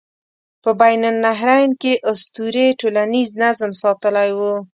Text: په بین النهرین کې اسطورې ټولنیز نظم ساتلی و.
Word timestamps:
په 0.63 0.69
بین 0.79 1.01
النهرین 1.11 1.71
کې 1.81 1.93
اسطورې 2.11 2.67
ټولنیز 2.79 3.29
نظم 3.41 3.71
ساتلی 3.81 4.29
و. 4.37 4.39